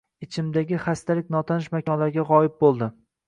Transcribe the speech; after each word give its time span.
Ichimdagi 0.25 0.77
xastalik 0.85 1.29
notanish 1.35 1.69
makonlarga 1.77 2.23
g`oyib 2.31 2.57
bo`ldi 2.65 2.89